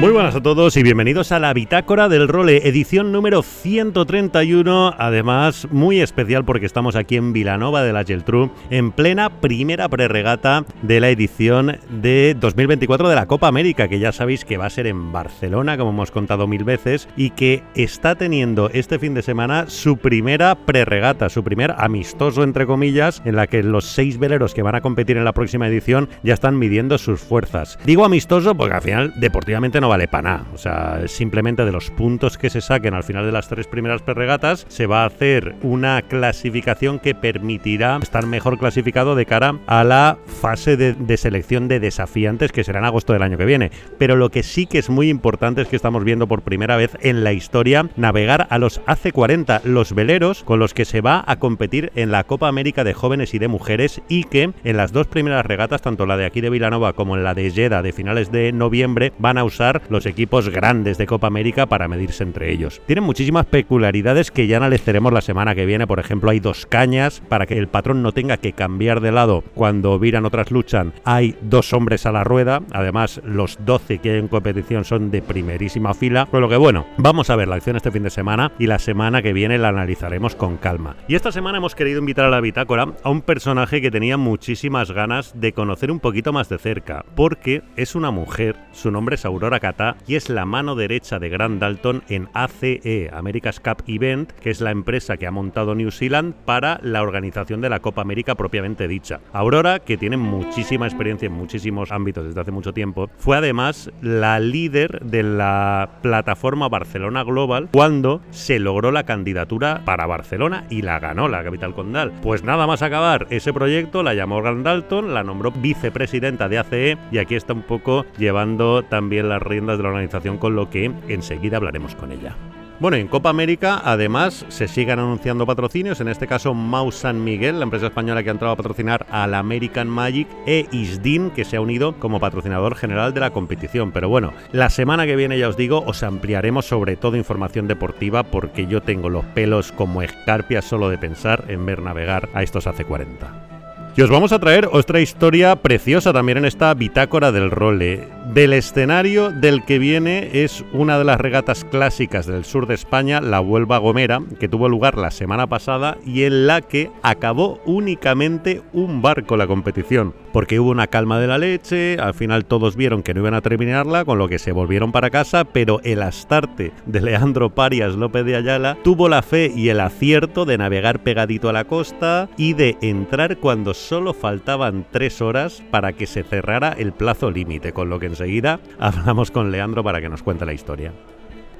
[0.00, 5.66] Muy buenas a todos y bienvenidos a la Bitácora del Role, edición número 131, además
[5.72, 11.00] muy especial porque estamos aquí en Vilanova de la Geltrú, en plena primera prerregata de
[11.00, 14.86] la edición de 2024 de la Copa América, que ya sabéis que va a ser
[14.86, 19.64] en Barcelona, como hemos contado mil veces, y que está teniendo este fin de semana
[19.66, 24.62] su primera prerregata, su primer amistoso, entre comillas, en la que los seis veleros que
[24.62, 27.80] van a competir en la próxima edición ya están midiendo sus fuerzas.
[27.84, 30.46] Digo amistoso porque al final deportivamente no vale para nada.
[30.54, 34.02] O sea, simplemente de los puntos que se saquen al final de las tres primeras
[34.02, 39.84] perregatas, se va a hacer una clasificación que permitirá estar mejor clasificado de cara a
[39.84, 43.70] la fase de, de selección de desafiantes que será en agosto del año que viene.
[43.98, 46.96] Pero lo que sí que es muy importante es que estamos viendo por primera vez
[47.00, 51.36] en la historia navegar a los AC40, los veleros con los que se va a
[51.36, 55.06] competir en la Copa América de jóvenes y de mujeres y que en las dos
[55.06, 58.30] primeras regatas, tanto la de aquí de Vilanova como en la de Jeddah de finales
[58.32, 62.80] de noviembre, van a usar los equipos grandes de Copa América para medirse entre ellos.
[62.86, 65.86] Tienen muchísimas peculiaridades que ya analizaremos la semana que viene.
[65.86, 69.42] Por ejemplo, hay dos cañas para que el patrón no tenga que cambiar de lado
[69.54, 70.92] cuando viran otras luchan.
[71.04, 72.62] Hay dos hombres a la rueda.
[72.72, 76.26] Además, los 12 que hay en competición son de primerísima fila.
[76.26, 78.78] Por lo que bueno, vamos a ver la acción este fin de semana y la
[78.78, 80.96] semana que viene la analizaremos con calma.
[81.08, 84.92] Y esta semana hemos querido invitar a la bitácora a un personaje que tenía muchísimas
[84.92, 89.24] ganas de conocer un poquito más de cerca, porque es una mujer, su nombre es
[89.24, 89.60] Aurora
[90.06, 94.60] Y es la mano derecha de Grant Dalton en ACE, America's Cup Event, que es
[94.60, 98.88] la empresa que ha montado New Zealand para la organización de la Copa América propiamente
[98.88, 99.20] dicha.
[99.32, 104.40] Aurora, que tiene muchísima experiencia en muchísimos ámbitos desde hace mucho tiempo, fue además la
[104.40, 110.98] líder de la plataforma Barcelona Global cuando se logró la candidatura para Barcelona y la
[110.98, 112.12] ganó la capital condal.
[112.22, 116.98] Pues nada más acabar ese proyecto, la llamó Grant Dalton, la nombró vicepresidenta de ACE
[117.12, 120.92] y aquí está un poco llevando también las riendas de la organización, con lo que
[121.08, 122.36] enseguida hablaremos con ella.
[122.80, 127.58] Bueno, en Copa América además se siguen anunciando patrocinios, en este caso Mau San Miguel,
[127.58, 131.56] la empresa española que ha entrado a patrocinar al American Magic, e Isdin, que se
[131.56, 133.90] ha unido como patrocinador general de la competición.
[133.90, 138.22] Pero bueno, la semana que viene ya os digo, os ampliaremos sobre todo información deportiva
[138.22, 142.68] porque yo tengo los pelos como escarpias solo de pensar en ver navegar a estos
[142.68, 143.48] hace 40.
[143.96, 148.17] Y os vamos a traer otra historia preciosa también en esta bitácora del role.
[148.34, 153.22] Del escenario del que viene es una de las regatas clásicas del sur de España,
[153.22, 158.60] la Huelva Gomera, que tuvo lugar la semana pasada y en la que acabó únicamente
[158.74, 163.02] un barco la competición, porque hubo una calma de la leche, al final todos vieron
[163.02, 166.72] que no iban a terminarla, con lo que se volvieron para casa, pero el astarte
[166.84, 171.48] de Leandro Parias López de Ayala tuvo la fe y el acierto de navegar pegadito
[171.48, 176.74] a la costa y de entrar cuando solo faltaban tres horas para que se cerrara
[176.76, 180.52] el plazo límite, con lo que enseguida hablamos con Leandro para que nos cuente la
[180.52, 180.92] historia.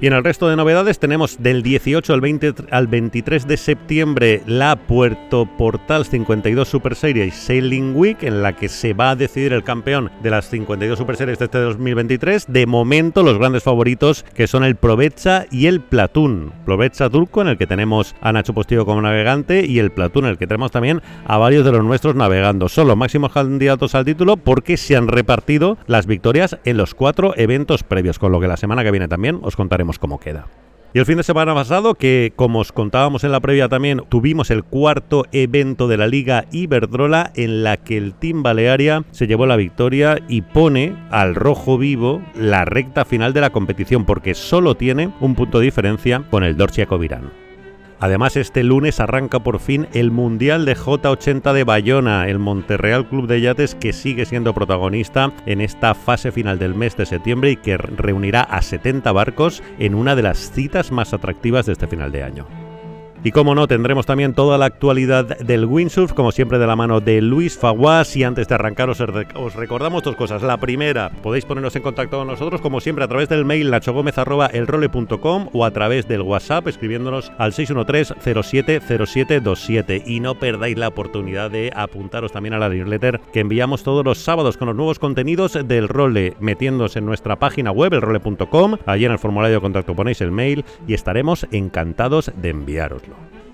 [0.01, 4.43] Y en el resto de novedades tenemos del 18 al, 20, al 23 de septiembre
[4.47, 9.53] la Puerto Portal 52 Super Series Sailing Week, en la que se va a decidir
[9.53, 12.47] el campeón de las 52 Super Series de este 2023.
[12.47, 16.53] De momento, los grandes favoritos que son el Provecha y el Platún.
[16.65, 20.31] Provecha Turco, en el que tenemos a Nacho Postillo como navegante, y el Platún, en
[20.31, 22.69] el que tenemos también a varios de los nuestros navegando.
[22.69, 27.35] Son los máximos candidatos al título porque se han repartido las victorias en los cuatro
[27.37, 30.49] eventos previos, con lo que la semana que viene también os contaremos cómo queda.
[30.95, 34.51] Y el fin de semana pasado, que como os contábamos en la previa también, tuvimos
[34.51, 39.47] el cuarto evento de la Liga Iberdrola en la que el Team Balearia se llevó
[39.47, 44.77] la victoria y pone al rojo vivo la recta final de la competición porque solo
[44.77, 47.48] tiene un punto de diferencia con el Dorcia Covirán.
[48.01, 53.27] Además, este lunes arranca por fin el Mundial de J80 de Bayona, el Monterreal Club
[53.27, 57.57] de Yates que sigue siendo protagonista en esta fase final del mes de septiembre y
[57.57, 62.13] que reunirá a 70 barcos en una de las citas más atractivas de este final
[62.13, 62.68] de año.
[63.25, 67.01] Y como no, tendremos también toda la actualidad del windsurf, como siempre de la mano
[67.01, 68.15] de Luis Faguas.
[68.17, 69.01] Y antes de arrancar os,
[69.57, 70.41] recordamos dos cosas.
[70.43, 75.49] La primera, podéis ponernos en contacto con nosotros, como siempre, a través del mail nachogomez.elrole.com
[75.53, 80.05] o a través del WhatsApp escribiéndonos al 613-070727.
[80.07, 84.19] Y no perdáis la oportunidad de apuntaros también a la newsletter que enviamos todos los
[84.19, 88.77] sábados con los nuevos contenidos del role, metiéndose en nuestra página web, elrole.com.
[88.87, 93.08] Allí en el formulario de contacto ponéis el mail y estaremos encantados de enviároslo.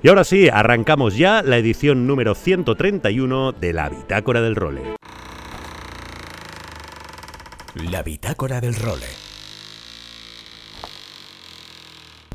[0.05, 4.97] Y ahora sí, arrancamos ya la edición número 131 de la Bitácora del Role.
[7.91, 9.24] La Bitácora del Role.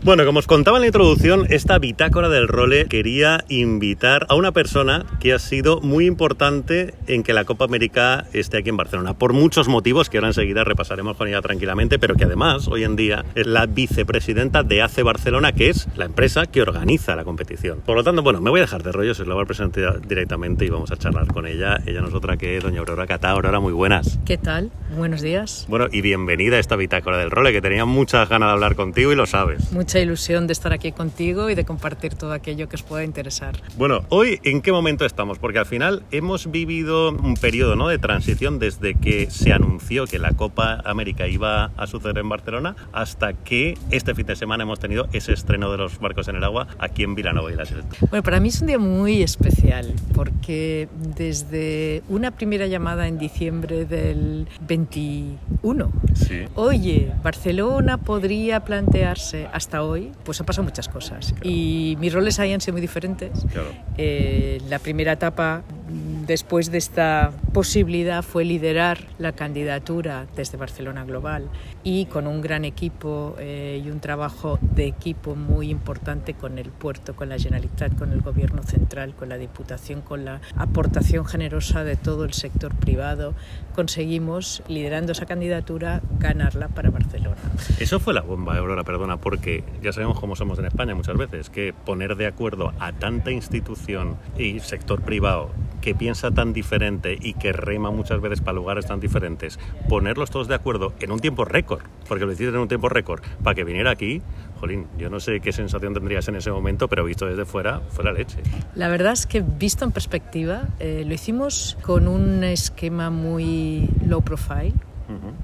[0.02, 4.54] Bueno, como os contaba en la introducción, esta bitácora del role quería invitar a una
[4.54, 9.16] persona que ha sido muy importante en que la Copa América esté aquí en Barcelona,
[9.16, 12.96] por muchos motivos que ahora enseguida repasaremos con ella tranquilamente, pero que además hoy en
[12.96, 17.82] día es la vicepresidenta de ACE Barcelona, que es la empresa que organiza la competición.
[17.86, 20.00] Por lo tanto, bueno, me voy a dejar de rollos, os la voy a presentar
[20.08, 21.78] directamente y vamos a charlar con ella.
[21.86, 23.32] Ella no es otra que doña Aurora Catá.
[23.32, 24.18] Aurora, muy buenas.
[24.26, 24.72] ¿Qué tal?
[24.96, 25.66] Buenos días.
[25.68, 29.12] Bueno, y bienvenida a esta bitácora del role, que tenía muchas ganas de hablar contigo
[29.12, 32.76] y lo sabes mucha ilusión de estar aquí contigo y de compartir todo aquello que
[32.76, 33.56] os pueda interesar.
[33.76, 35.40] Bueno, hoy en qué momento estamos?
[35.40, 37.88] Porque al final hemos vivido un periodo ¿no?
[37.88, 42.76] de transición desde que se anunció que la Copa América iba a suceder en Barcelona
[42.94, 46.44] hasta que este fin de semana hemos tenido ese estreno de los barcos en el
[46.44, 47.64] agua aquí en Vilanova y la
[48.12, 50.88] Bueno, para mí es un día muy especial porque
[51.18, 56.46] desde una primera llamada en diciembre del 21, sí.
[56.54, 61.34] oye, Barcelona podría plantearse hasta hoy, pues han pasado muchas cosas.
[61.44, 63.32] Y mis roles ahí han sido muy diferentes.
[63.98, 71.50] Eh, la primera etapa después de esta posibilidad fue liderar la candidatura desde Barcelona Global
[71.84, 76.70] y con un gran equipo eh, y un trabajo de equipo muy importante con el
[76.70, 81.84] puerto, con la Generalitat, con el gobierno central, con la Diputación, con la aportación generosa
[81.84, 83.34] de todo el sector privado,
[83.76, 87.38] conseguimos, liderando esa candidatura, ganarla para Barcelona.
[87.80, 91.50] Eso fue la bomba, Aurora, perdona, porque ya sabemos cómo somos en España muchas veces,
[91.50, 95.50] que poner de acuerdo a tanta institución y sector privado
[95.90, 99.58] que piensa tan diferente y que rema muchas veces para lugares tan diferentes,
[99.90, 103.24] ponerlos todos de acuerdo en un tiempo récord, porque lo hiciste en un tiempo récord,
[103.44, 104.22] para que viniera aquí,
[104.60, 108.04] jolín, yo no sé qué sensación tendrías en ese momento, pero visto desde fuera, fue
[108.04, 108.38] la leche.
[108.76, 114.22] La verdad es que visto en perspectiva, eh, lo hicimos con un esquema muy low
[114.22, 114.76] profile,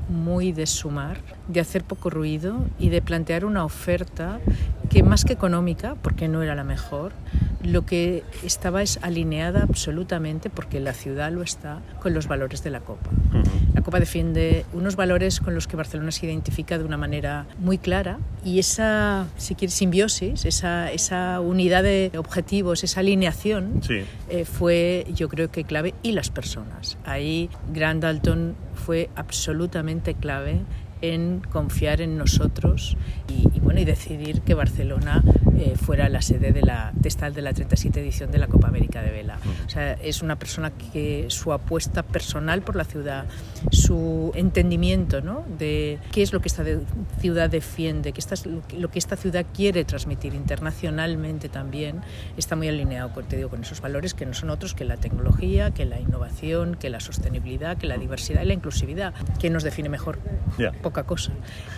[0.09, 4.39] muy de sumar, de hacer poco ruido y de plantear una oferta
[4.91, 7.13] que más que económica, porque no era la mejor,
[7.65, 12.69] lo que estaba es alineada absolutamente, porque la ciudad lo está, con los valores de
[12.69, 13.09] la Copa.
[13.73, 17.77] La Copa defiende unos valores con los que Barcelona se identifica de una manera muy
[17.77, 23.81] clara y esa, si quieres, simbiosis, esa, esa unidad de objetivos, esa alineación
[24.29, 26.97] eh, fue yo creo que clave y las personas.
[27.05, 30.61] Ahí Grant Dalton fue absolutamente clave
[31.01, 32.97] en confiar en nosotros
[33.27, 35.23] y, bueno, y decidir que Barcelona
[35.57, 38.67] eh, fuera la sede de la, de, esta, de la 37 edición de la Copa
[38.67, 39.37] América de Vela.
[39.65, 43.25] O sea, es una persona que su apuesta personal por la ciudad,
[43.71, 45.45] su entendimiento ¿no?
[45.57, 46.63] de qué es lo que esta
[47.19, 48.35] ciudad defiende, qué esta,
[48.77, 52.01] lo que esta ciudad quiere transmitir internacionalmente también,
[52.37, 55.71] está muy alineado te digo, con esos valores que no son otros que la tecnología,
[55.71, 59.13] que la innovación, que la sostenibilidad, que la diversidad y la inclusividad.
[59.39, 60.19] ¿Quién nos define mejor?
[60.81, 61.31] Poca cosa.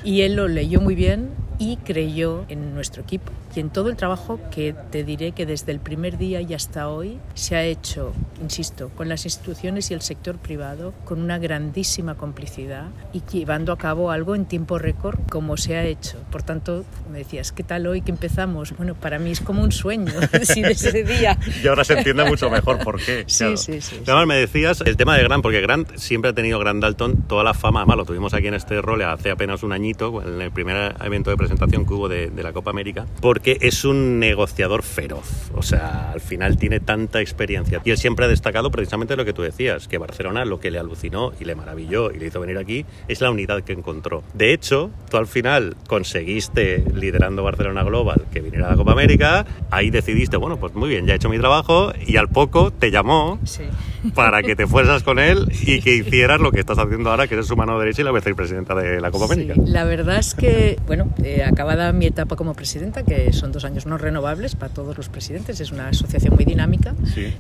[0.03, 1.29] Y él lo leyó muy bien
[1.59, 5.71] y creyó en nuestro equipo y en todo el trabajo que te diré que desde
[5.71, 10.01] el primer día y hasta hoy se ha hecho, insisto, con las instituciones y el
[10.01, 15.57] sector privado con una grandísima complicidad y llevando a cabo algo en tiempo récord como
[15.57, 16.17] se ha hecho.
[16.31, 18.75] Por tanto, me decías, ¿qué tal hoy que empezamos?
[18.77, 21.37] Bueno, para mí es como un sueño de ese día.
[21.63, 23.23] y ahora se entiende mucho mejor por qué.
[23.27, 26.59] Sí, sí, sí, Además, me decías el tema de Grant, porque Grant siempre ha tenido
[26.59, 29.71] Grant Dalton toda la fama, además lo tuvimos aquí en este rol hace apenas un
[29.71, 33.56] añito, en el primer evento de presentación que hubo de, de la Copa América, porque
[33.61, 35.51] es un negociador feroz.
[35.55, 37.81] O sea, al final tiene tanta experiencia.
[37.83, 40.79] Y él siempre ha destacado precisamente lo que tú decías, que Barcelona lo que le
[40.79, 44.23] alucinó y le maravilló y le hizo venir aquí es la unidad que encontró.
[44.33, 49.45] De hecho, tú al final conseguiste, liderando Barcelona Global, que viniera a la Copa América,
[49.71, 52.91] ahí decidiste, bueno, pues muy bien, ya he hecho mi trabajo y al poco te
[52.91, 53.39] llamó
[54.13, 57.35] para que te fuerzas con él y que hicieras lo que estás haciendo ahora, que
[57.35, 59.53] eres su mano derecha y la vicepresidenta de la Copa América.
[59.65, 63.85] La verdad es que, bueno, eh, acabada mi etapa como presidenta, que son dos años
[63.85, 66.95] no renovables para todos los presidentes, es una asociación muy dinámica.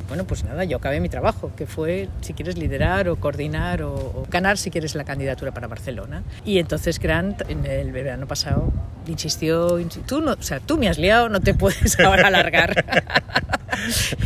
[0.07, 4.25] Bueno, pues nada, yo acabé mi trabajo, que fue, si quieres, liderar o coordinar o,
[4.29, 6.23] ganar, si quieres, la candidatura para Barcelona.
[6.45, 8.71] Y entonces Grant, en el verano pasado,
[9.07, 12.85] insistió, tú, no, o sea, tú me has liado, no te puedes ahora alargar.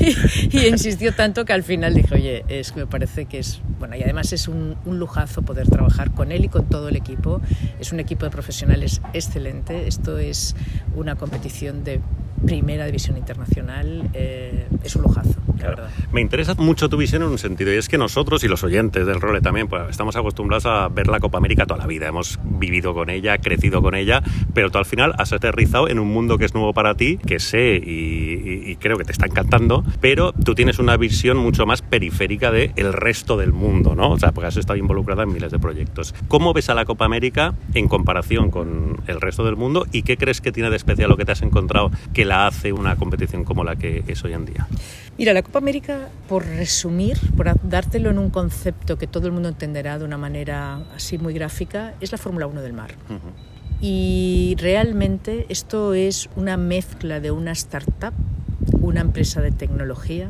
[0.52, 3.96] y, insistió tanto que al final dije, oye, es que me parece que es, bueno,
[3.96, 7.42] y además es un, un, lujazo poder trabajar con él y con todo el equipo.
[7.80, 9.88] Es un equipo de profesionales excelente.
[9.88, 10.56] Esto es
[10.96, 12.02] una competición de
[12.46, 15.90] primera división internacional, eh, es un lujazo, la verdad.
[16.12, 19.06] Me interesa mucho tu visión en un sentido, y es que nosotros y los oyentes
[19.06, 22.40] del role también, pues estamos acostumbrados a ver la Copa América toda la vida, hemos
[22.44, 26.38] vivido con ella, crecido con ella, pero tú al final has aterrizado en un mundo
[26.38, 30.56] que es nuevo para ti, que sé y, creo que te está encantando, pero tú
[30.56, 34.12] tienes una visión mucho más periférica del el resto del mundo, ¿no?
[34.12, 36.16] O sea, porque has estado involucrada en miles de proyectos.
[36.28, 40.18] ¿Cómo ves a la Copa América en comparación con el resto del mundo y qué
[40.18, 43.44] crees que tiene de especial lo que te has encontrado que la hace una competición
[43.44, 44.66] como la que es hoy en día?
[45.18, 49.50] Mira, la Copa América, por resumir, por dártelo en un concepto que todo el mundo
[49.50, 52.92] entenderá de una manera así muy gráfica, es la Fórmula 1 del mar.
[53.82, 58.14] Y realmente esto es una mezcla de una startup,
[58.80, 60.30] una empresa de tecnología,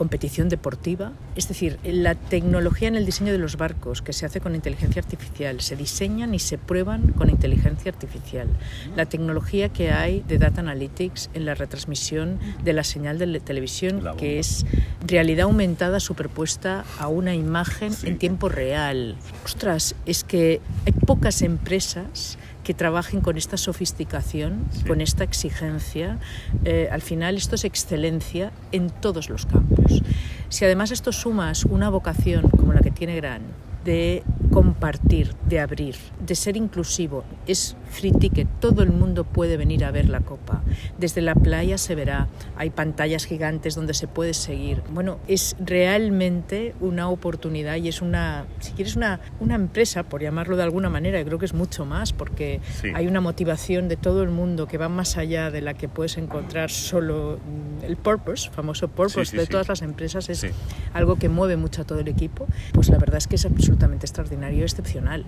[0.00, 1.12] competición deportiva.
[1.36, 5.02] Es decir, la tecnología en el diseño de los barcos, que se hace con inteligencia
[5.02, 8.48] artificial, se diseñan y se prueban con inteligencia artificial.
[8.96, 13.40] La tecnología que hay de Data Analytics en la retransmisión de la señal de la
[13.40, 14.64] televisión, que es
[15.06, 19.16] realidad aumentada superpuesta a una imagen en tiempo real.
[19.44, 22.38] Ostras, es que hay pocas empresas
[22.70, 26.18] que trabajen con esta sofisticación, con esta exigencia.
[26.64, 30.04] Eh, al final esto es excelencia en todos los campos.
[30.50, 33.42] Si además esto sumas una vocación como la que tiene Gran,
[33.84, 37.24] de compartir, de abrir, de ser inclusivo.
[37.46, 40.62] Es free ticket, todo el mundo puede venir a ver la copa.
[40.98, 44.82] Desde la playa se verá, hay pantallas gigantes donde se puede seguir.
[44.90, 50.56] Bueno, es realmente una oportunidad y es una, si quieres, una, una empresa, por llamarlo
[50.56, 52.60] de alguna manera, creo que es mucho más porque
[52.94, 56.16] hay una motivación de todo el mundo que va más allá de la que puedes
[56.16, 60.46] encontrar solo mm, el purpose, famoso purpose de todas las empresas, es
[60.92, 62.46] algo que mueve mucho a todo el equipo.
[62.72, 65.24] Pues la verdad es que es absolutamente extraordinario, excepcional,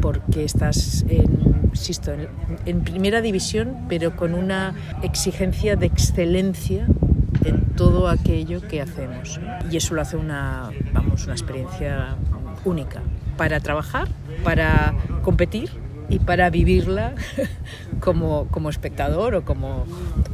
[0.00, 2.12] porque estás en, insisto,
[2.66, 6.86] en, primera división, pero con una exigencia de excelencia
[7.44, 9.40] en todo aquello que hacemos.
[9.70, 12.16] Y eso lo hace una, vamos, una experiencia
[12.64, 13.02] única
[13.36, 14.08] para trabajar,
[14.42, 15.70] para competir
[16.08, 17.14] y para vivirla
[18.00, 19.84] como, como espectador o como,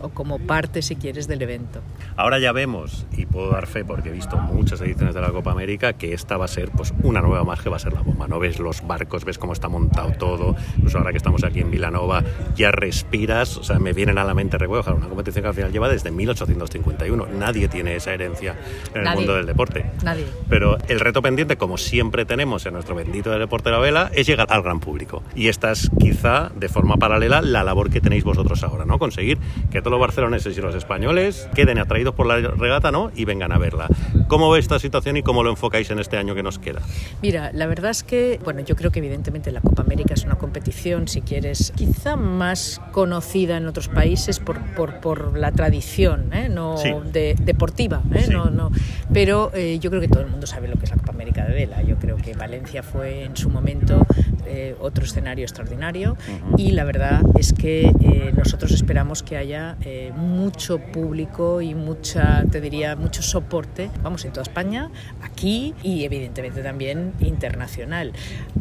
[0.00, 1.80] o como parte, si quieres, del evento.
[2.16, 5.50] Ahora ya vemos, y puedo dar fe porque he visto muchas ediciones de la Copa
[5.50, 8.02] América, que esta va a ser pues, una nueva más que va a ser la
[8.02, 8.28] bomba.
[8.28, 10.56] No ves los barcos, ves cómo está montado todo.
[10.80, 12.22] Pues ahora que estamos aquí en Vilanova,
[12.54, 13.56] ya respiras.
[13.56, 16.10] O sea, me vienen a la mente recuerdo, una competición que al final lleva desde
[16.10, 17.26] 1851.
[17.38, 18.56] Nadie tiene esa herencia
[18.94, 19.86] en el mundo del deporte.
[20.02, 20.26] Nadie.
[20.48, 24.26] Pero el reto pendiente, como siempre tenemos en nuestro bendito deporte de la vela, es
[24.26, 25.22] llegar al gran público.
[25.34, 28.98] Y esta es quizá de forma paralela la labor que tenéis vosotros ahora, ¿no?
[28.98, 29.38] Conseguir
[29.70, 33.10] que todos los barceloneses y los españoles queden atraídos por la regata, ¿no?
[33.14, 33.88] Y vengan a verla.
[34.28, 36.80] ¿Cómo ve esta situación y cómo lo enfocáis en este año que nos queda?
[37.22, 40.36] Mira, la verdad es que, bueno, yo creo que evidentemente la Copa América es una
[40.36, 46.48] competición, si quieres, quizá más conocida en otros países por, por, por la tradición, ¿eh?
[46.48, 46.76] no
[47.12, 48.26] de, deportiva, ¿eh?
[48.30, 48.70] no, no.
[49.12, 51.44] pero eh, yo creo que todo el mundo sabe lo que es la Copa América
[51.44, 51.82] de vela.
[51.82, 54.06] Yo creo que Valencia fue en su momento
[54.46, 56.18] eh, otro escenario extraordinario
[56.58, 62.44] y la verdad es que eh, nosotros esperamos que haya eh, mucho público y mucha,
[62.50, 64.90] te diría, mucho soporte, vamos, en toda España,
[65.22, 68.12] aquí y evidentemente también internacional.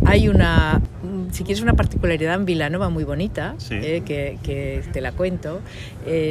[0.05, 0.81] Hay una,
[1.31, 5.61] si quieres, una particularidad en Vilanova muy bonita, que, que, te la cuento.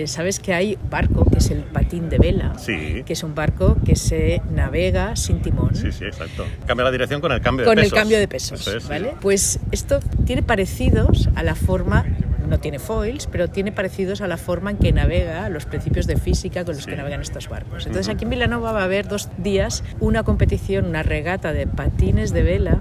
[0.06, 3.76] Sabes que hay un barco que es el patín de vela, que es un barco
[3.84, 5.74] que se navega sin timón.
[5.74, 6.44] Sí, sí, exacto.
[6.66, 7.74] Cambia la dirección con el cambio de pesos.
[7.74, 9.14] Con el cambio de pesos, ¿vale?
[9.20, 12.04] Pues esto tiene parecidos a la forma
[12.52, 16.16] no tiene foils, pero tiene parecidos a la forma en que navega, los principios de
[16.16, 17.86] física con los que navegan estos barcos.
[17.86, 22.34] Entonces aquí en Vilanova va a haber dos días una competición, una regata de patines
[22.34, 22.78] de vela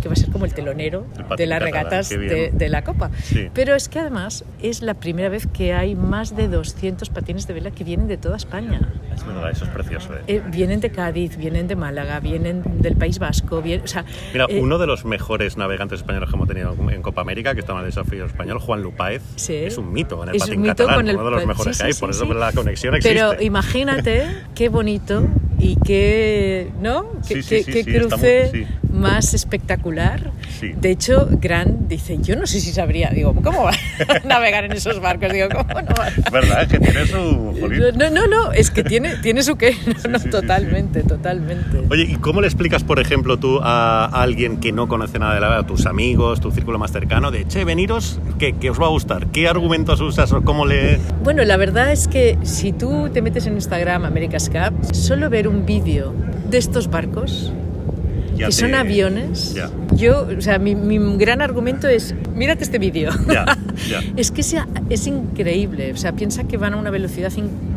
[0.00, 3.10] que va a ser como el telonero de las regatas de, la Copa.
[3.52, 7.54] Pero es que además es la primera vez que hay más de 200 patines de
[7.54, 8.80] vela que vienen de toda España.
[9.14, 10.14] Es verdad, eso es precioso.
[10.14, 10.22] ¿eh?
[10.26, 13.58] Eh, vienen de Cádiz, vienen de Málaga, vienen del País Vasco.
[13.58, 17.20] o sea, Mira, eh, uno de los mejores navegantes españoles que hemos tenido en Copa
[17.20, 20.64] América, que estaba en el desafío español, Juan Lupáez, es un mito en el patín
[20.64, 23.14] catalán, uno de los mejores que hay, por eso la conexión existe.
[23.14, 25.28] Pero imagínate qué bonito
[25.64, 27.06] y qué, ¿no?
[27.26, 30.30] qué, qué cruce más espectacular
[30.60, 34.72] De hecho, Grant dice, yo no sé si sabría, digo, ¿cómo va a navegar en
[34.72, 35.32] esos barcos?
[35.32, 36.08] Digo, ¿cómo no va?
[36.30, 36.62] ¿Verdad?
[36.62, 37.92] Es que tiene su...
[37.96, 39.76] No, no, no, es que tiene, tiene su qué.
[40.08, 41.82] No, totalmente, totalmente.
[41.90, 45.40] Oye, ¿y cómo le explicas, por ejemplo, tú a alguien que no conoce nada de
[45.40, 48.90] la a tus amigos, tu círculo más cercano, de, che, veniros, que, os va a
[48.90, 49.28] gustar?
[49.28, 50.98] ¿Qué argumentos usas o cómo le...?
[51.22, 55.48] Bueno, la verdad es que si tú te metes en Instagram America's Cup, solo ver
[55.48, 56.12] un vídeo
[56.48, 57.52] de estos barcos
[58.36, 59.54] que son aviones.
[59.96, 60.74] Yo, o sea, mi,
[61.16, 63.10] gran argumento es, mírate este vídeo.
[64.16, 65.92] es que sea, es increíble.
[65.92, 67.32] O sea, piensa que van a una velocidad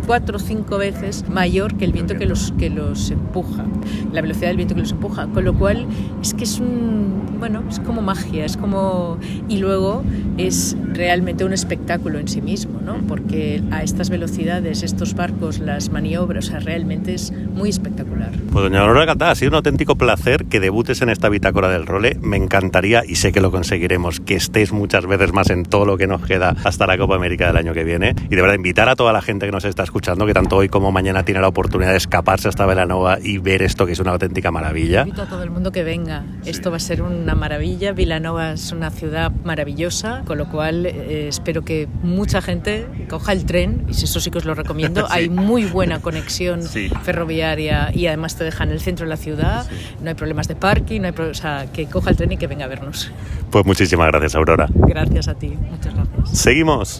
[0.08, 3.66] cuatro o cinco veces mayor que el viento que los, que los empuja.
[4.14, 5.28] La velocidad del viento que los empuja.
[5.28, 5.86] Con lo cual,
[6.22, 9.20] es que es un, bueno, es como magia, es como...
[9.50, 10.04] Y luego
[10.38, 12.96] es realmente un espectáculo en sí mismo, ¿no?
[13.08, 18.32] Porque a estas velocidades, estos barcos, las maniobras, o sea, realmente es muy espectacular.
[18.52, 21.86] Pues doña Aurora Catá, ha sido un auténtico placer que debutes en esta bitácora del
[21.86, 22.18] role.
[22.22, 25.98] Me encantaría, y sé que lo conseguiremos, que estés muchas veces más en todo lo
[25.98, 28.16] que nos queda hasta la Copa América del año que viene.
[28.30, 30.70] Y de verdad, invitar a toda la gente que nos está escuchando, que tanto hoy
[30.70, 34.12] como mañana tiene la oportunidad de escaparse hasta Vilanova y ver esto, que es una
[34.12, 35.02] auténtica maravilla.
[35.02, 36.24] Invito a todo el mundo que venga.
[36.46, 37.92] Esto va a ser una maravilla.
[37.92, 43.46] Vilanova es una ciudad maravillosa, con lo cual eh, espero que mucha gente coja el
[43.46, 45.08] tren, y eso sí que os lo recomiendo.
[45.10, 49.68] Hay muy buena conexión ferroviaria y además te deja en el centro de la ciudad.
[50.02, 52.48] No hay problemas de parking, no hay o sea, que coja el tren y que
[52.48, 53.12] venga a vernos.
[53.52, 54.68] Pues muchísimas gracias, Aurora.
[54.74, 56.38] Gracias a ti, muchas gracias.
[56.38, 57.00] Seguimos.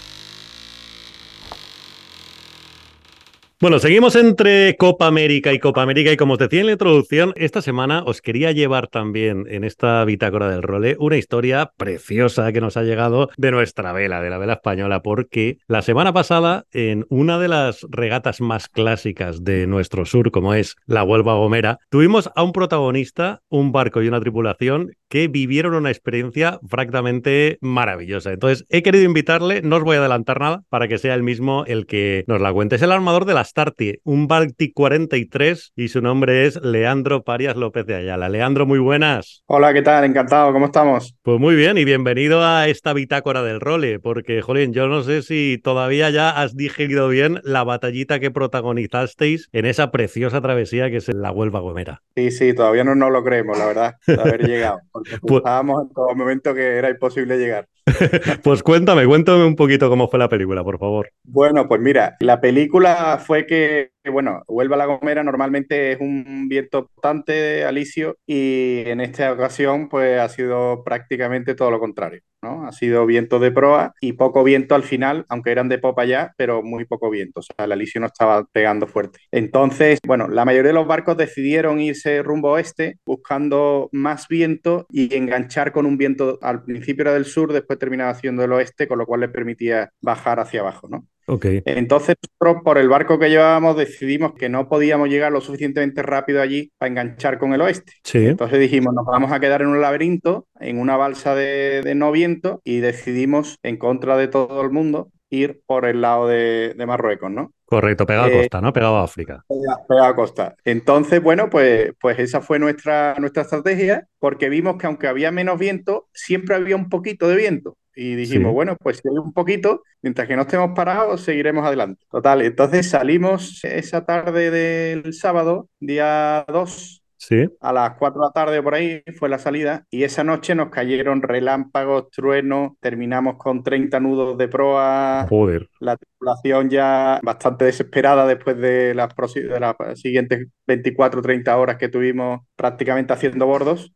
[3.61, 7.31] Bueno, seguimos entre Copa América y Copa América y como os decía en la introducción,
[7.35, 12.59] esta semana os quería llevar también en esta bitácora del role una historia preciosa que
[12.59, 17.05] nos ha llegado de nuestra vela, de la vela española, porque la semana pasada en
[17.09, 22.31] una de las regatas más clásicas de nuestro sur, como es la Huelva Gomera, tuvimos
[22.35, 28.31] a un protagonista, un barco y una tripulación que vivieron una experiencia francamente maravillosa.
[28.31, 31.65] Entonces he querido invitarle, no os voy a adelantar nada, para que sea el mismo
[31.67, 32.77] el que nos la cuente.
[32.77, 37.57] Es el armador de las Astarte, un Baltic 43 y su nombre es Leandro Parias
[37.57, 38.29] López de Ayala.
[38.29, 39.43] Leandro, muy buenas.
[39.45, 40.05] Hola, ¿qué tal?
[40.05, 41.17] Encantado, ¿cómo estamos?
[41.21, 45.21] Pues muy bien y bienvenido a esta bitácora del role, porque, Jolín, yo no sé
[45.21, 50.97] si todavía ya has digerido bien la batallita que protagonizasteis en esa preciosa travesía que
[50.97, 52.01] es la Huelva Gomera.
[52.15, 55.81] Sí, sí, todavía no nos lo creemos, la verdad, de haber llegado, porque pues estábamos
[55.81, 57.67] en todo momento que era imposible llegar.
[58.43, 61.09] pues cuéntame, cuéntame un poquito cómo fue la película, por favor.
[61.23, 66.87] Bueno, pues mira, la película fue que, bueno, Huelva la Gomera normalmente es un viento
[66.87, 72.21] constante, Alicio, y en esta ocasión pues ha sido prácticamente todo lo contrario.
[72.41, 72.65] ¿no?
[72.65, 76.33] Ha sido viento de proa y poco viento al final, aunque eran de popa ya,
[76.37, 77.39] pero muy poco viento.
[77.41, 79.19] O sea, el alisio no estaba pegando fuerte.
[79.31, 85.13] Entonces, bueno, la mayoría de los barcos decidieron irse rumbo oeste, buscando más viento y
[85.15, 86.39] enganchar con un viento.
[86.41, 89.91] Al principio era del sur, después terminaba haciendo el oeste, con lo cual le permitía
[90.01, 91.07] bajar hacia abajo, ¿no?
[91.31, 91.61] Okay.
[91.63, 96.73] Entonces, por el barco que llevábamos, decidimos que no podíamos llegar lo suficientemente rápido allí
[96.77, 97.93] para enganchar con el oeste.
[98.03, 98.25] Sí.
[98.25, 102.59] Entonces dijimos, nos vamos a quedar en un laberinto, en una balsa de, no viento,
[102.65, 107.53] y decidimos, en contra de todo el mundo, ir por el lado de, Marruecos, ¿no?
[107.63, 108.73] Correcto, pegado a eh, costa, ¿no?
[108.73, 109.45] Pegado a África.
[109.87, 110.55] Pegado a costa.
[110.65, 115.57] Entonces, bueno, pues, pues esa fue nuestra, nuestra estrategia, porque vimos que aunque había menos
[115.57, 117.77] viento, siempre había un poquito de viento.
[117.95, 122.05] Y dijimos, bueno, pues si hay un poquito, mientras que no estemos parados, seguiremos adelante.
[122.09, 127.47] Total, entonces salimos esa tarde del sábado, día 2, Sí.
[127.59, 130.69] A las 4 de la tarde por ahí fue la salida y esa noche nos
[130.69, 135.27] cayeron relámpagos, truenos, terminamos con 30 nudos de proa.
[135.29, 135.69] Joder.
[135.79, 141.89] La tripulación ya bastante desesperada después de las, de las siguientes 24 30 horas que
[141.89, 143.93] tuvimos prácticamente haciendo bordos.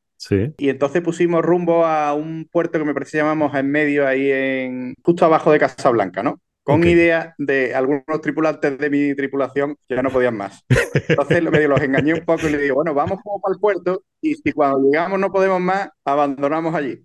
[0.58, 4.32] Y entonces pusimos rumbo a un puerto que me parece que llamamos en medio, ahí
[4.32, 6.42] en justo abajo de Casablanca, ¿no?
[6.64, 10.66] Con idea de algunos tripulantes de mi tripulación que ya no podían más.
[11.08, 14.04] Entonces medio los engañé un poco y le digo, bueno, vamos como para el puerto
[14.20, 17.04] y si cuando llegamos no podemos más, abandonamos allí.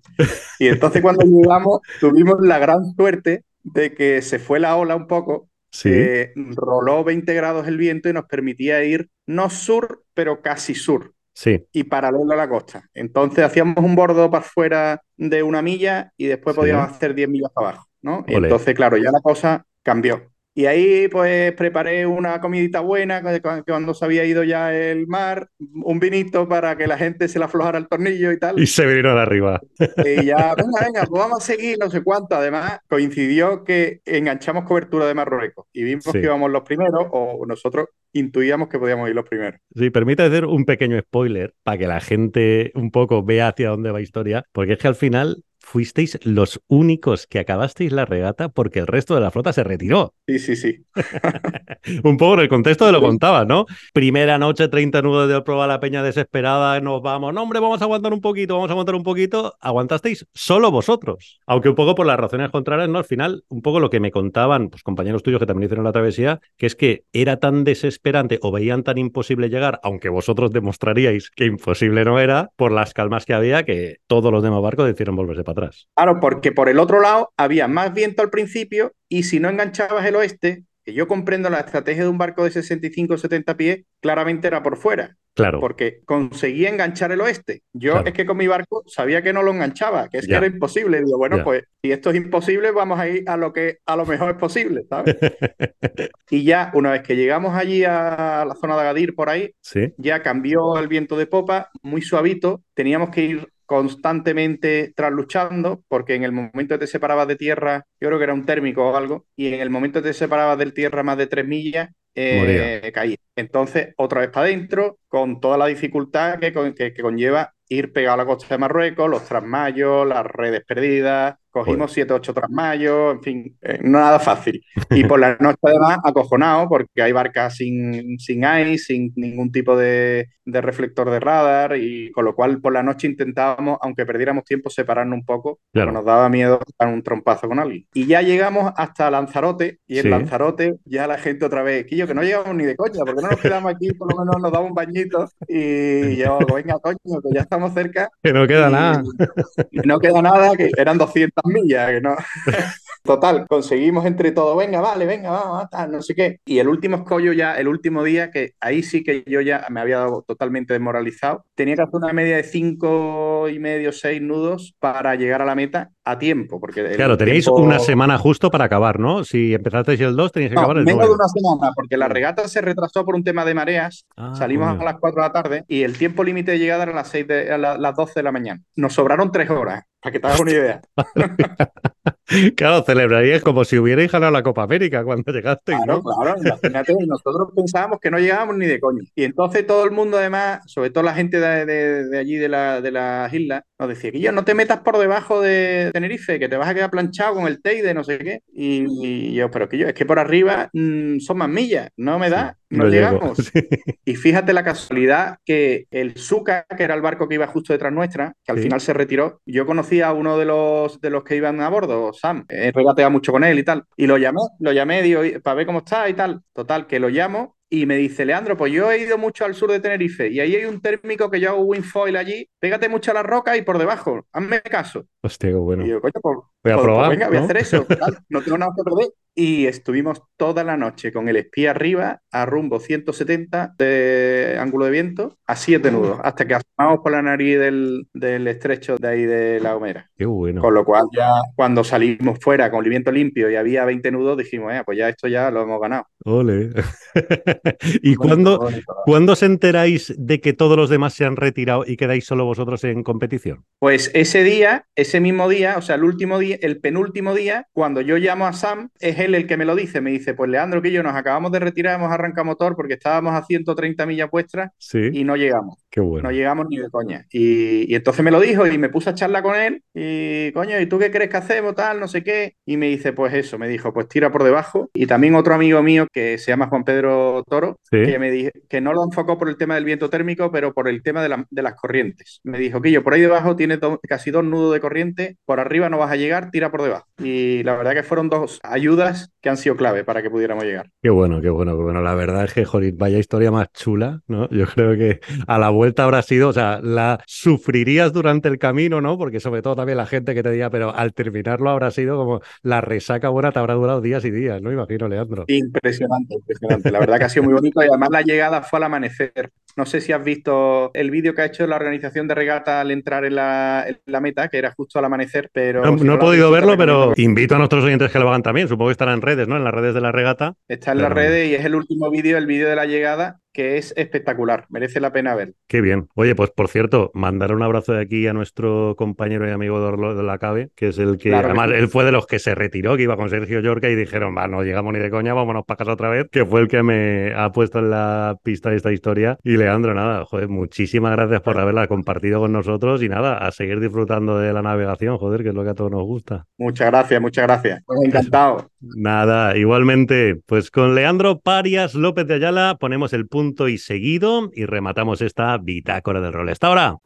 [0.59, 5.07] Y entonces cuando llegamos tuvimos la gran suerte de que se fue la ola un
[5.07, 5.91] poco, sí.
[5.93, 11.13] Eh, roló 20 grados el viento y nos permitía ir no sur, pero casi sur.
[11.33, 11.67] Sí.
[11.73, 12.89] y paralelo a la costa.
[12.93, 17.51] Entonces hacíamos un bordo para fuera de una milla y después podíamos hacer 10 millas
[17.55, 18.25] abajo, ¿no?
[18.27, 20.31] entonces, claro, ya la cosa cambió.
[20.55, 23.23] Y ahí pues preparé una comidita buena
[23.65, 27.45] cuando se había ido ya el mar, un vinito para que la gente se le
[27.45, 28.59] aflojara el tornillo y tal.
[28.59, 29.61] Y se vinieron arriba.
[30.05, 32.35] Y ya, venga, venga, pues vamos a seguir, no sé cuánto.
[32.35, 37.87] Además, coincidió que enganchamos cobertura de Marruecos y vimos que íbamos los primeros, o nosotros
[38.13, 39.61] intuíamos que podíamos ir los primeros.
[39.75, 43.91] Sí, permite hacer un pequeño spoiler para que la gente un poco vea hacia dónde
[43.91, 48.49] va la historia, porque es que al final fuisteis los únicos que acabasteis la regata
[48.49, 50.15] porque el resto de la flota se retiró.
[50.27, 50.85] Sí, sí, sí.
[52.05, 53.67] Un poco en el contexto de lo contaba, ¿no?
[53.93, 57.85] Primera noche, 30 nudos de prueba la peña desesperada, nos vamos, no, hombre, vamos a
[57.85, 59.55] aguantar un poquito, vamos a aguantar un poquito.
[59.61, 61.41] Aguantasteis solo vosotros.
[61.47, 62.99] Aunque un poco por las razones contrarias, ¿no?
[62.99, 65.93] Al final, un poco lo que me contaban, pues compañeros tuyos que también hicieron la
[65.93, 71.31] travesía, que es que era tan desesperante o veían tan imposible llegar, aunque vosotros demostraríais
[71.31, 75.17] que imposible no era, por las calmas que había, que todos los demás barcos decidieron
[75.17, 75.89] volverse para atrás.
[75.95, 80.05] Claro, porque por el otro lado había más viento al principio y si no enganchabas
[80.07, 83.85] el oeste, que yo comprendo la estrategia de un barco de 65 o 70 pies,
[84.01, 85.17] claramente era por fuera.
[85.35, 85.61] Claro.
[85.61, 87.63] Porque conseguía enganchar el oeste.
[87.73, 90.47] Yo es que con mi barco sabía que no lo enganchaba, que es que era
[90.47, 91.03] imposible.
[91.03, 94.05] Digo, bueno, pues si esto es imposible, vamos a ir a lo que a lo
[94.05, 95.17] mejor es posible, ¿sabes?
[96.31, 99.55] y ya una vez que llegamos allí a la zona de Agadir por ahí,
[99.97, 106.25] ya cambió el viento de popa, muy suavito, teníamos que ir constantemente trasluchando, porque en
[106.25, 109.27] el momento que te separabas de tierra, yo creo que era un térmico o algo,
[109.37, 113.17] y en el momento que te separabas de tierra más de tres millas, eh, caí.
[113.37, 118.15] Entonces, otra vez para adentro, con toda la dificultad que, que, que, conlleva ir pegado
[118.15, 123.23] a la costa de Marruecos, los trasmayos, las redes perdidas, Cogimos siete, ocho trasmayos, en
[123.23, 124.65] fin, eh, no nada fácil.
[124.91, 129.77] Y por la noche además acojonado porque hay barcas sin, sin ice, sin ningún tipo
[129.77, 134.45] de, de, reflector de radar y con lo cual por la noche intentábamos, aunque perdiéramos
[134.45, 135.93] tiempo, separarnos un poco, claro.
[135.93, 137.87] nos daba miedo dar un trompazo con alguien.
[137.95, 142.15] Y ya llegamos hasta Lanzarote y en Lanzarote ya la gente otra vez, yo que
[142.15, 144.71] no llegamos ni de coña, porque no nos quedamos aquí, por lo menos nos damos
[144.71, 148.09] un bañito y yo, venga coño, que ya estamos cerca.
[148.23, 149.03] Que no queda nada.
[149.85, 152.17] No queda nada, que eran 200 millas, que no.
[153.03, 156.41] Total, conseguimos entre todos, venga, vale, venga, vamos, no sé qué.
[156.45, 159.81] Y el último escollo ya, el último día, que ahí sí que yo ya me
[159.81, 164.75] había dado totalmente desmoralizado, tenía que hacer una media de cinco y medio, seis nudos
[164.79, 166.61] para llegar a la meta a tiempo.
[166.61, 169.25] Porque claro, tenéis una semana justo para acabar, ¿no?
[169.25, 172.47] Si empezasteis el 2, tenéis que acabar el menos de una semana, porque la regata
[172.49, 175.65] se retrasó por un tema de mareas, ah, salimos a las 4 de la tarde
[175.69, 178.23] y el tiempo límite de llegada era a las, 6 de, a las 12 de
[178.23, 178.63] la mañana.
[178.77, 180.81] Nos sobraron tres horas, para que te hagas una idea.
[182.57, 185.73] claro, celebraríais como si hubierais ganado la Copa América cuando llegaste.
[185.73, 189.03] Claro, claro, imagínate, nosotros pensábamos que no llegábamos ni de coño.
[189.15, 192.91] Y entonces todo el mundo, además, sobre todo la gente de, allí de, la, de
[192.91, 196.69] las islas, nos decía yo no te metas por debajo de Tenerife, que te vas
[196.69, 198.41] a quedar planchado con el Teide, no sé qué.
[198.53, 202.31] Y, yo, pero que yo, es que por arriba mm, son más millas, no me
[202.31, 203.39] da, no, llegamos.
[204.05, 207.93] Y fíjate la casualidad que el Zuka, que era el barco que iba justo detrás
[207.93, 211.37] nuestra, que al final se retiró, yo conocía a uno de los, de los que
[211.37, 214.73] iban a bordo, Sam, he regateado mucho con él y tal, y lo llamé, lo
[214.73, 216.43] llamé, digo, para ver cómo está y tal.
[216.53, 219.71] Total, que lo llamo y me dice, Leandro, pues yo he ido mucho al sur
[219.71, 223.15] de Tenerife y ahí hay un térmico que yo hago windfoil allí, pégate mucho a
[223.15, 225.07] la roca y por debajo, hazme caso.
[225.23, 225.85] Hostia, qué bueno.
[225.85, 227.07] Y yo, coño, pues, voy a pues, probar.
[227.07, 227.87] Pues venga, voy a hacer eso,
[228.29, 229.13] no tengo nada que perder.
[229.33, 234.91] Y estuvimos toda la noche con el espía arriba a rumbo 170 de ángulo de
[234.91, 239.25] viento a 7 nudos, hasta que asomamos por la nariz del, del, estrecho de ahí
[239.25, 240.11] de La Gomera.
[240.17, 240.61] Qué bueno.
[240.61, 244.37] Con lo cual ya cuando salimos fuera con el viento limpio y había 20 nudos,
[244.37, 246.07] dijimos, eh, pues ya esto ya lo hemos ganado.
[246.25, 246.71] Ole.
[248.03, 248.69] ¿Y cuándo,
[249.07, 252.83] cuándo os enteráis de que todos los demás se han retirado y quedáis solo vosotros
[252.85, 253.65] en competición?
[253.79, 258.01] Pues ese día, ese mismo día, o sea, el último día, el penúltimo día, cuando
[258.01, 260.01] yo llamo a Sam, es él el que me lo dice.
[260.01, 263.35] Me dice, pues Leandro, que yo nos acabamos de retirar, hemos arrancado motor porque estábamos
[263.35, 265.79] a 130 millas vuestras y no llegamos.
[265.91, 266.29] Qué bueno.
[266.29, 267.27] No llegamos ni de coña.
[267.31, 269.83] Y, entonces me lo dijo y me puse a charla con él.
[269.95, 271.75] Y coño, ¿y tú qué crees que hacemos?
[271.75, 272.57] Tal, no sé qué.
[272.67, 274.91] Y me dice, pues eso, me dijo, pues tira por debajo.
[274.95, 278.81] Y también otro amigo mío que se llama Juan Pedro Toro, que me dijo que
[278.81, 281.63] no lo enfocó por el tema del viento térmico, pero por el tema de, de
[281.63, 282.40] las corrientes.
[282.43, 285.89] Me dijo que yo por ahí debajo tiene casi dos nudos de corriente, por arriba
[285.89, 287.07] no vas a llegar, tira por debajo.
[287.19, 290.91] Y la verdad que fueron dos ayudas que han sido clave para que pudiéramos llegar.
[291.03, 292.01] Qué bueno, qué bueno, qué bueno.
[292.03, 294.49] La verdad es que, joder, vaya historia más chula, ¿no?
[294.51, 299.01] Yo creo que a la vuelta habrá sido, o sea, la sufrirías durante el camino,
[299.01, 299.19] ¿no?
[299.19, 302.41] Porque sobre todo también la gente que te diga, pero al terminarlo habrá sido como
[302.63, 304.73] la resaca buena te habrá durado días y días, ¿no?
[304.73, 305.45] Imagino, Leandro.
[305.49, 306.91] Impresionante, impresionante.
[306.91, 309.51] La verdad que ha sido muy bonito y además la llegada fue al amanecer.
[309.77, 312.91] No sé si has visto el vídeo que ha hecho la organización de regata al
[312.91, 313.85] entrar en la,
[314.21, 315.85] meta, que era justo al amanecer, pero...
[315.85, 318.69] No, he podido verlo, pero invito a nuestros oyentes que lo hagan también.
[318.69, 319.57] Supongo que estará en redes, ¿no?
[319.57, 320.55] En las redes de la regata.
[320.69, 323.79] Está en las redes y es el último vídeo, el vídeo de la llegada, que
[323.79, 325.55] es espectacular, merece la pena ver.
[325.67, 326.09] Qué bien.
[326.15, 330.23] Oye, pues por cierto, mandar un abrazo de aquí a nuestro compañero y amigo de
[330.23, 333.05] la CABE, que es el que, además, él fue de los que se retiró, que
[333.05, 335.93] iba con Sergio Yorca y dijeron, va, no llegamos ni de coña, vámonos para casa
[335.93, 339.39] otra vez, que fue el que me ha puesto en la pista de esta historia.
[339.43, 343.81] Y Leandro, nada, joder, muchísimas gracias por haberla compartido con nosotros y nada, a seguir
[343.81, 346.47] disfrutando de la navegación, joder, que es lo que a todos nos gusta.
[346.59, 347.83] Muchas gracias, muchas gracias.
[347.85, 348.71] Pues encantado.
[348.81, 354.65] Nada, igualmente, pues con Leandro Parias López de Ayala ponemos el punto y seguido y
[354.65, 356.49] rematamos esta bitácora del rol.
[356.49, 356.97] Hasta ahora.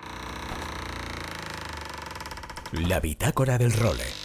[2.88, 4.23] La bitácora del role.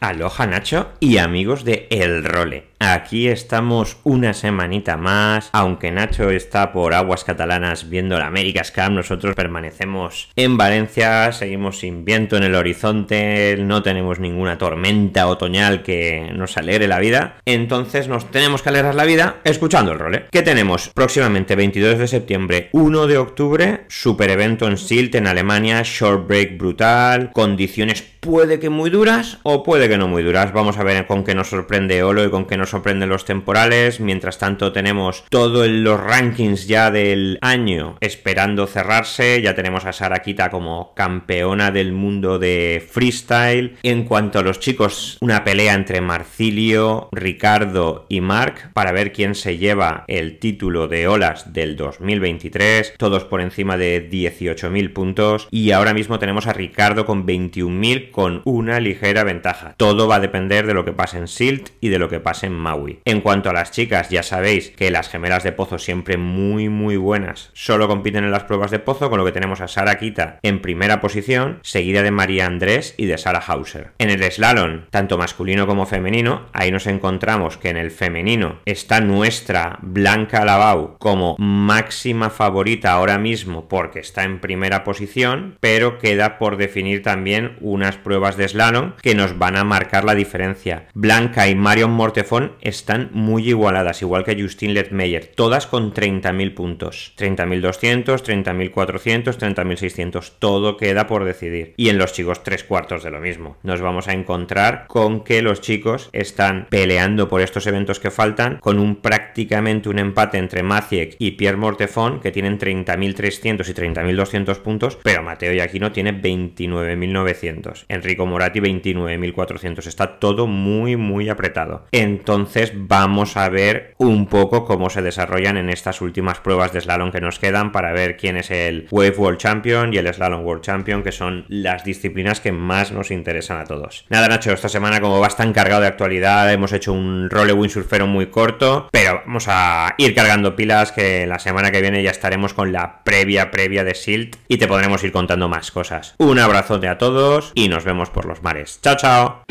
[0.00, 2.64] Aloha Nacho y amigos de El Role.
[2.78, 8.90] Aquí estamos una semanita más, aunque Nacho está por aguas catalanas viendo la Américas Cup,
[8.90, 15.82] nosotros permanecemos en Valencia, seguimos sin viento en el horizonte, no tenemos ninguna tormenta otoñal
[15.82, 20.26] que nos alegre la vida, entonces nos tenemos que alegrar la vida escuchando el role.
[20.30, 20.90] ¿Qué tenemos?
[20.90, 26.58] Próximamente 22 de septiembre, 1 de octubre, super evento en Silt en Alemania, short break
[26.58, 30.52] brutal, condiciones puede que muy duras o puede que no muy duras.
[30.52, 34.00] Vamos a ver con qué nos sorprende Olo y con qué nos sorprenden los temporales.
[34.00, 39.42] Mientras tanto tenemos todos los rankings ya del año esperando cerrarse.
[39.42, 43.76] Ya tenemos a Sarakita como campeona del mundo de freestyle.
[43.82, 49.34] En cuanto a los chicos, una pelea entre Marcilio, Ricardo y Mark para ver quién
[49.34, 52.94] se lleva el título de olas del 2023.
[52.96, 55.48] Todos por encima de 18.000 puntos.
[55.50, 59.74] Y ahora mismo tenemos a Ricardo con 21.000 con una ligera ventaja.
[59.76, 62.46] Todo va a depender de lo que pase en Silt y de lo que pase
[62.46, 63.00] en Maui.
[63.04, 66.96] En cuanto a las chicas, ya sabéis que las gemelas de pozo siempre muy muy
[66.96, 67.50] buenas.
[67.52, 70.62] Solo compiten en las pruebas de pozo, con lo que tenemos a Sara Kita en
[70.62, 73.92] primera posición, seguida de María Andrés y de Sara Hauser.
[73.98, 79.00] En el slalom, tanto masculino como femenino, ahí nos encontramos que en el femenino está
[79.00, 86.38] nuestra Blanca Lavau como máxima favorita ahora mismo porque está en primera posición, pero queda
[86.38, 90.86] por definir también unas pruebas de slalom que nos van a marcar la diferencia.
[90.94, 97.12] Blanca y Marion Mortefón están muy igualadas, igual que Justin Letmeyer, todas con 30.000 puntos.
[97.18, 101.74] 30.200, 30.400, 30.600, todo queda por decidir.
[101.76, 103.56] Y en los chicos tres cuartos de lo mismo.
[103.62, 108.58] Nos vamos a encontrar con que los chicos están peleando por estos eventos que faltan,
[108.58, 114.58] con un prácticamente un empate entre Maciek y Pierre Mortefón, que tienen 30.300 y 30.200
[114.58, 117.84] puntos, pero Mateo Yaquino tiene 29.900.
[117.88, 119.55] Enrico Moratti 29.400.
[119.64, 121.86] Está todo muy, muy apretado.
[121.92, 127.10] Entonces, vamos a ver un poco cómo se desarrollan en estas últimas pruebas de slalom
[127.12, 130.62] que nos quedan para ver quién es el Wave World Champion y el Slalom World
[130.62, 134.06] Champion, que son las disciplinas que más nos interesan a todos.
[134.08, 138.06] Nada, Nacho, esta semana como va tan cargado de actualidad, hemos hecho un role windsurfero
[138.06, 142.54] muy corto, pero vamos a ir cargando pilas que la semana que viene ya estaremos
[142.54, 146.14] con la previa previa de Silt y te podremos ir contando más cosas.
[146.18, 148.80] Un abrazote a todos y nos vemos por los mares.
[148.82, 149.45] Chao, chao.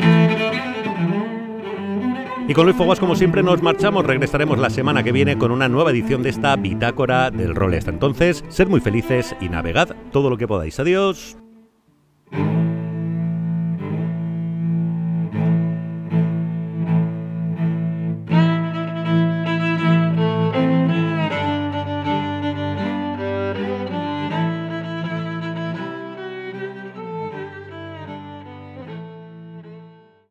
[2.48, 4.06] Y con Luis Foguas, como siempre, nos marchamos.
[4.06, 7.74] Regresaremos la semana que viene con una nueva edición de esta bitácora del rol.
[7.74, 10.78] Hasta entonces, sed muy felices y navegad todo lo que podáis.
[10.78, 11.36] Adiós.